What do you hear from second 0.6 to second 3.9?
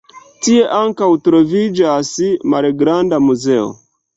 ankaŭ troviĝas malgranda muzeo.